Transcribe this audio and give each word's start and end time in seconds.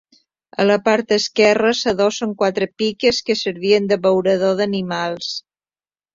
A 0.61 0.63
la 0.69 0.77
part 0.85 1.11
esquerra 1.17 1.73
s'adossen 1.79 2.33
quatre 2.39 2.69
piques 2.83 3.21
que 3.29 3.37
servien 3.43 3.87
d'abeurador 3.93 4.59
d'animals. 4.63 5.31